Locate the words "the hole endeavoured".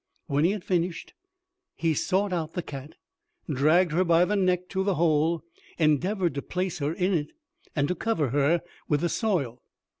4.83-6.33